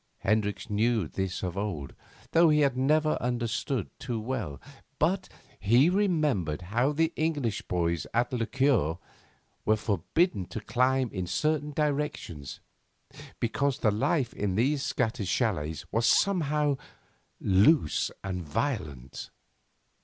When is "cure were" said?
8.47-9.75